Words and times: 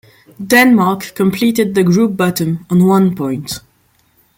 Denmark 0.43 1.13
completed 1.13 1.75
the 1.75 1.83
group 1.83 2.17
bottom, 2.17 2.65
on 2.71 2.87
one 2.87 3.15
point. 3.15 3.59